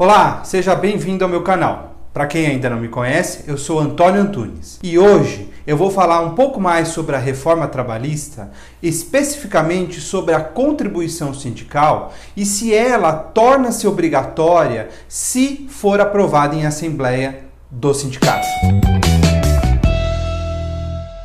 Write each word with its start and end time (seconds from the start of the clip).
Olá, 0.00 0.44
seja 0.44 0.76
bem-vindo 0.76 1.24
ao 1.24 1.30
meu 1.30 1.42
canal. 1.42 1.96
Para 2.14 2.28
quem 2.28 2.46
ainda 2.46 2.70
não 2.70 2.78
me 2.78 2.86
conhece, 2.86 3.42
eu 3.48 3.58
sou 3.58 3.80
Antônio 3.80 4.20
Antunes 4.20 4.78
e 4.80 4.96
hoje 4.96 5.52
eu 5.66 5.76
vou 5.76 5.90
falar 5.90 6.20
um 6.20 6.36
pouco 6.36 6.60
mais 6.60 6.86
sobre 6.86 7.16
a 7.16 7.18
reforma 7.18 7.66
trabalhista, 7.66 8.52
especificamente 8.80 10.00
sobre 10.00 10.36
a 10.36 10.40
contribuição 10.40 11.34
sindical 11.34 12.14
e 12.36 12.46
se 12.46 12.72
ela 12.72 13.12
torna-se 13.12 13.88
obrigatória 13.88 14.88
se 15.08 15.66
for 15.68 16.00
aprovada 16.00 16.54
em 16.54 16.64
assembleia 16.64 17.46
do 17.68 17.92
sindicato. 17.92 18.46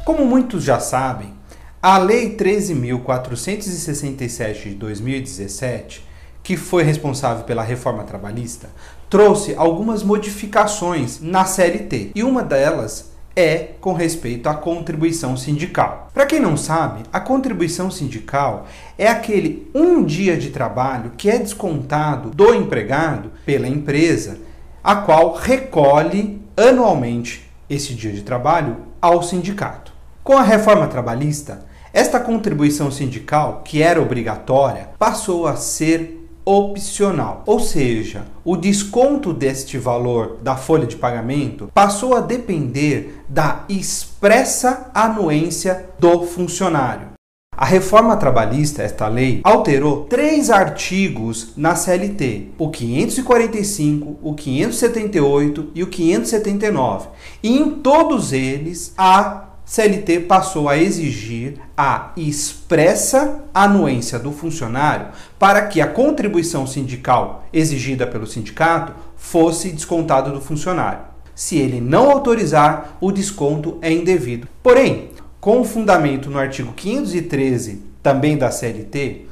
Como 0.04 0.26
muitos 0.26 0.64
já 0.64 0.80
sabem, 0.80 1.32
a 1.80 2.00
Lei 2.00 2.36
13.467 2.36 4.64
de 4.64 4.74
2017 4.74 6.12
que 6.44 6.58
foi 6.58 6.84
responsável 6.84 7.46
pela 7.46 7.64
reforma 7.64 8.04
trabalhista, 8.04 8.70
trouxe 9.10 9.56
algumas 9.56 10.04
modificações 10.04 11.22
na 11.22 11.46
CLT 11.46 12.12
e 12.14 12.24
uma 12.24 12.44
delas 12.44 13.14
é 13.36 13.70
com 13.82 13.94
respeito 13.94 14.48
à 14.48 14.54
contribuição 14.54 15.36
sindical. 15.36 16.10
Para 16.14 16.26
quem 16.26 16.40
não 16.40 16.56
sabe, 16.56 17.04
a 17.12 17.20
contribuição 17.20 17.90
sindical 17.90 18.68
é 18.98 19.08
aquele 19.08 19.72
um 19.74 20.04
dia 20.04 20.38
de 20.38 20.52
trabalho 20.52 21.14
que 21.18 21.30
é 21.30 21.40
descontado 21.40 22.30
do 22.30 22.54
empregado 22.54 23.32
pela 23.46 23.68
empresa, 23.68 24.38
a 24.84 24.98
qual 24.98 25.34
recolhe 25.34 26.42
anualmente 26.56 27.50
esse 27.70 27.94
dia 27.94 28.12
de 28.12 28.22
trabalho 28.22 28.78
ao 29.02 29.24
sindicato. 29.24 29.92
Com 30.24 30.38
a 30.38 30.44
reforma 30.44 30.88
trabalhista, 30.88 31.66
esta 31.92 32.20
contribuição 32.20 32.92
sindical, 32.92 33.62
que 33.64 33.82
era 33.82 34.02
obrigatória, 34.02 34.90
passou 35.00 35.48
a 35.48 35.56
ser 35.56 36.23
opcional, 36.46 37.44
ou 37.46 37.60
seja, 37.60 38.26
o 38.44 38.56
desconto 38.56 39.34
deste 39.34 39.78
valor 39.78 40.38
da 40.42 40.56
folha 40.56 40.86
de 40.86 40.96
pagamento 40.96 41.70
passou 41.74 42.16
a 42.16 42.20
depender 42.20 43.24
da 43.28 43.64
expressa 43.70 44.92
anuência 44.94 45.90
do 46.00 46.24
funcionário. 46.24 47.14
A 47.56 47.66
reforma 47.66 48.18
trabalhista, 48.18 48.82
esta 48.82 49.08
lei, 49.08 49.40
alterou 49.44 50.06
três 50.06 50.50
artigos 50.50 51.54
na 51.56 51.76
CLT: 51.76 52.50
o 52.58 52.70
545, 52.70 54.18
o 54.22 54.34
578 54.34 55.72
e 55.76 55.84
o 55.84 55.88
579. 55.88 57.10
E 57.44 57.56
em 57.56 57.70
todos 57.70 58.34
eles, 58.34 58.94
a 58.98 59.53
CLT 59.66 60.22
passou 60.22 60.68
a 60.68 60.78
exigir 60.78 61.56
a 61.76 62.12
expressa 62.18 63.44
anuência 63.54 64.20
do 64.20 64.32
funcionário 64.32 65.08
para 65.40 65.68
que 65.68 65.80
a 65.80 65.88
contribuição 65.88 66.68
sindical 66.68 67.46
exigida 67.54 68.06
pelo 68.06 68.28
sindicato 68.28 68.94
fosse 69.16 69.70
descontada 69.70 70.30
do 70.30 70.42
funcionário. 70.42 71.14
Se 71.34 71.58
ele 71.58 71.80
não 71.80 72.12
autorizar, 72.12 72.98
o 73.00 73.12
desconto 73.12 73.78
é 73.82 73.92
indevido. 73.92 74.48
Porém, 74.62 75.10
com 75.40 75.64
fundamento 75.64 76.30
no 76.30 76.38
artigo 76.38 76.74
513 76.74 77.82
também 78.04 78.38
da 78.38 78.52
CLT, 78.52 79.26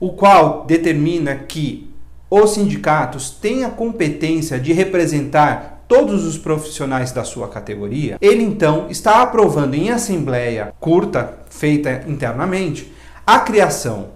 o 0.00 0.12
qual 0.12 0.64
determina 0.64 1.36
que 1.36 1.90
os 2.28 2.54
sindicatos 2.54 3.30
têm 3.30 3.64
a 3.64 3.70
competência 3.70 4.58
de 4.58 4.72
representar 4.72 5.73
todos 5.88 6.24
os 6.24 6.38
profissionais 6.38 7.12
da 7.12 7.24
sua 7.24 7.48
categoria, 7.48 8.16
ele 8.20 8.42
então 8.42 8.86
está 8.88 9.22
aprovando 9.22 9.74
em 9.74 9.90
assembleia 9.90 10.72
curta, 10.80 11.38
feita 11.48 12.04
internamente, 12.06 12.92
a 13.26 13.38
criação 13.40 14.08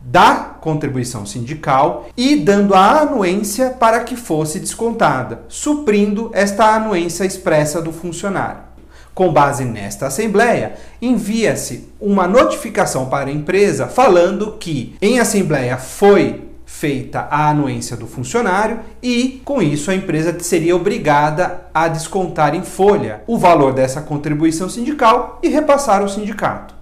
da 0.00 0.56
contribuição 0.60 1.26
sindical 1.26 2.08
e 2.16 2.36
dando 2.36 2.74
a 2.74 3.00
anuência 3.00 3.70
para 3.70 4.00
que 4.00 4.16
fosse 4.16 4.58
descontada, 4.58 5.42
suprindo 5.48 6.30
esta 6.32 6.74
anuência 6.74 7.24
expressa 7.24 7.82
do 7.82 7.92
funcionário. 7.92 8.68
Com 9.14 9.32
base 9.32 9.64
nesta 9.64 10.06
assembleia, 10.06 10.74
envia-se 11.02 11.88
uma 12.00 12.28
notificação 12.28 13.06
para 13.06 13.28
a 13.28 13.32
empresa 13.32 13.88
falando 13.88 14.52
que 14.52 14.94
em 15.02 15.18
assembleia 15.18 15.76
foi 15.76 16.47
feita 16.68 17.26
a 17.30 17.48
anuência 17.48 17.96
do 17.96 18.06
funcionário 18.06 18.80
e, 19.02 19.40
com 19.42 19.62
isso, 19.62 19.90
a 19.90 19.94
empresa 19.94 20.38
seria 20.40 20.76
obrigada 20.76 21.62
a 21.72 21.88
descontar 21.88 22.54
em 22.54 22.62
folha 22.62 23.22
o 23.26 23.38
valor 23.38 23.72
dessa 23.72 24.02
contribuição 24.02 24.68
sindical 24.68 25.40
e 25.42 25.48
repassar 25.48 26.02
ao 26.02 26.10
sindicato. 26.10 26.74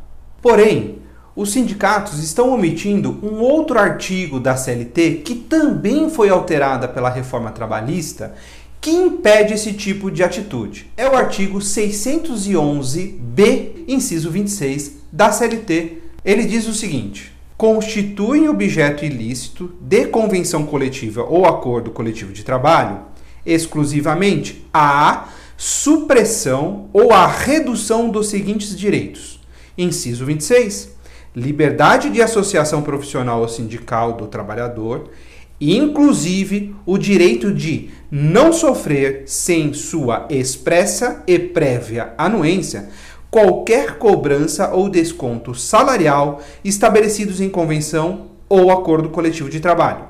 Porém, 0.42 0.98
os 1.36 1.52
sindicatos 1.52 2.18
estão 2.18 2.52
omitindo 2.52 3.16
um 3.22 3.38
outro 3.38 3.78
artigo 3.78 4.40
da 4.40 4.56
CLT 4.56 5.22
que 5.24 5.36
também 5.36 6.10
foi 6.10 6.30
alterada 6.30 6.88
pela 6.88 7.08
reforma 7.08 7.52
trabalhista 7.52 8.34
que 8.80 8.90
impede 8.90 9.54
esse 9.54 9.72
tipo 9.72 10.10
de 10.10 10.24
atitude. 10.24 10.90
É 10.96 11.08
o 11.08 11.14
artigo 11.14 11.58
611b, 11.58 13.84
inciso 13.86 14.32
26 14.32 14.96
da 15.12 15.30
CLT. 15.30 15.98
Ele 16.24 16.44
diz 16.44 16.66
o 16.66 16.74
seguinte: 16.74 17.35
constituem 17.56 18.48
objeto 18.48 19.04
ilícito 19.04 19.72
de 19.80 20.06
convenção 20.06 20.66
coletiva 20.66 21.22
ou 21.22 21.46
acordo 21.46 21.90
coletivo 21.90 22.32
de 22.32 22.44
trabalho 22.44 23.00
exclusivamente 23.44 24.66
a 24.74 25.28
supressão 25.56 26.90
ou 26.92 27.12
a 27.12 27.26
redução 27.26 28.10
dos 28.10 28.28
seguintes 28.28 28.76
direitos. 28.76 29.40
Inciso 29.78 30.26
26. 30.26 30.94
Liberdade 31.34 32.10
de 32.10 32.20
associação 32.20 32.82
profissional 32.82 33.40
ou 33.40 33.48
sindical 33.48 34.14
do 34.14 34.26
trabalhador, 34.26 35.10
inclusive 35.60 36.74
o 36.84 36.98
direito 36.98 37.52
de 37.52 37.90
não 38.10 38.52
sofrer 38.52 39.22
sem 39.26 39.72
sua 39.72 40.26
expressa 40.28 41.22
e 41.26 41.38
prévia 41.38 42.12
anuência 42.18 42.88
qualquer 43.36 43.98
cobrança 43.98 44.70
ou 44.70 44.88
desconto 44.88 45.54
salarial 45.54 46.40
estabelecidos 46.64 47.38
em 47.38 47.50
convenção 47.50 48.28
ou 48.48 48.70
acordo 48.70 49.10
coletivo 49.10 49.50
de 49.50 49.60
trabalho. 49.60 50.06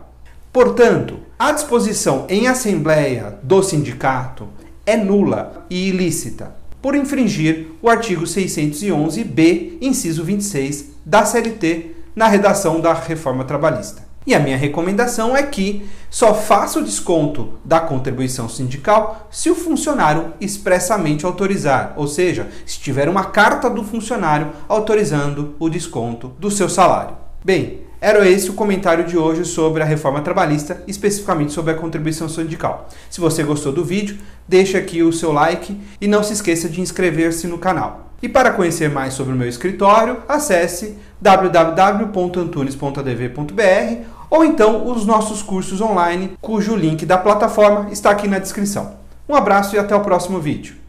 Portanto, 0.53 1.19
a 1.37 1.51
disposição 1.51 2.25
em 2.29 2.47
assembleia 2.47 3.37
do 3.43 3.65
sindicato 3.65 4.47
é 4.87 4.97
nula 4.97 5.67
e 5.69 5.89
ilícita, 5.89 6.55
por 6.81 6.95
infringir 6.95 7.67
o 7.83 7.91
artigo 7.91 8.23
611-B, 8.23 9.79
inciso 9.81 10.23
26 10.23 10.91
da 11.05 11.25
CLT, 11.25 11.97
na 12.15 12.29
redação 12.29 12.81
da 12.81 12.95
reforma 12.95 13.43
trabalhista. 13.43 14.06
E 14.27 14.35
a 14.35 14.41
minha 14.41 14.57
recomendação 14.57 15.37
é 15.37 15.43
que 15.43 15.87
só 16.11 16.35
faça 16.35 16.81
o 16.81 16.83
desconto 16.83 17.51
da 17.65 17.79
contribuição 17.79 18.49
sindical 18.49 19.29
se 19.31 19.51
o 19.51 19.55
funcionário 19.55 20.33
expressamente 20.41 21.25
autorizar, 21.25 21.95
ou 21.97 22.09
seja, 22.09 22.49
se 22.65 22.81
tiver 22.81 23.09
uma 23.09 23.27
carta 23.27 23.71
do 23.71 23.85
funcionário 23.85 24.49
autorizando 24.69 25.55
o 25.61 25.69
desconto 25.69 26.33
do 26.41 26.51
seu 26.51 26.69
salário. 26.69 27.15
Bem, 27.45 27.87
era 28.01 28.29
esse 28.29 28.51
o 28.51 28.55
comentário 28.55 29.05
de 29.05 29.17
hoje 29.17 29.45
sobre 29.45 29.81
a 29.83 29.87
reforma 29.87 30.21
trabalhista, 30.21 30.83
especificamente 30.87 31.53
sobre 31.53 31.73
a 31.73 31.77
contribuição 31.77 32.29
sindical. 32.29 32.89
Se 33.09 33.21
você 33.21 33.45
gostou 33.45 33.73
do 33.73 33.85
vídeo, 33.85 34.19
deixe 34.47 34.77
aqui 34.77 35.03
o 35.03 35.13
seu 35.13 35.33
like 35.33 35.77
e 36.01 36.09
não 36.09 36.23
se 36.23 36.33
esqueça 36.33 36.69
de 36.69 36.81
inscrever-se 36.81 37.47
no 37.47 37.59
canal. 37.59 38.07
E 38.23 38.29
para 38.29 38.51
conhecer 38.51 38.91
mais 38.91 39.15
sobre 39.15 39.35
o 39.35 39.37
meu 39.37 39.49
escritório, 39.49 40.19
acesse 40.29 40.99
www.antunes.adv.br 41.21 44.16
ou 44.31 44.45
então 44.45 44.91
os 44.91 45.05
nossos 45.05 45.43
cursos 45.43 45.81
online, 45.81 46.37
cujo 46.41 46.77
link 46.77 47.05
da 47.05 47.19
plataforma 47.19 47.91
está 47.91 48.11
aqui 48.11 48.29
na 48.29 48.39
descrição. 48.39 48.95
Um 49.29 49.35
abraço 49.35 49.75
e 49.75 49.79
até 49.79 49.95
o 49.95 50.01
próximo 50.01 50.41
vídeo. 50.41 50.86